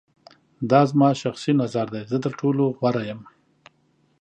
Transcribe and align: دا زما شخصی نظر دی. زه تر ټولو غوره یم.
دا 0.69 0.81
زما 0.89 1.09
شخصی 1.21 1.51
نظر 1.61 1.85
دی. 1.93 2.01
زه 2.11 2.17
تر 2.23 2.33
ټولو 2.39 2.63
غوره 2.77 3.01
یم. 3.09 3.21